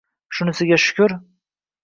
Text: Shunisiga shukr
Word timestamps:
Shunisiga 0.37 0.79
shukr 0.85 1.17